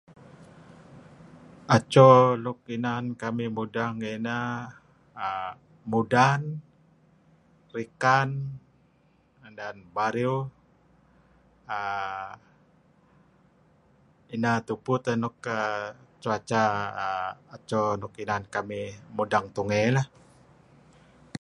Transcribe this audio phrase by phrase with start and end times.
[1.75, 2.07] Acho
[2.43, 4.53] luk inan kamih mudeng ineh
[5.27, 5.49] err
[5.91, 6.41] mudan,
[7.75, 8.29] rikan,
[9.57, 10.37] dan bariew,
[11.77, 12.25] err
[14.35, 15.35] ineh tupu teh nuk
[16.21, 16.63] cuaca
[17.55, 20.07] acho nuk inan kamih mudeng tungey lah.